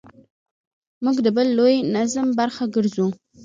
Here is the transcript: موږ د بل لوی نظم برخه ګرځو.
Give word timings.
موږ 1.03 1.17
د 1.25 1.27
بل 1.37 1.47
لوی 1.59 1.75
نظم 1.95 2.27
برخه 2.39 2.63
ګرځو. 2.75 3.07